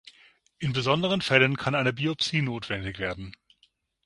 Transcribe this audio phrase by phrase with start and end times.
[0.57, 3.35] In besonderen Fällen kann eine Biopsie notwendig werden.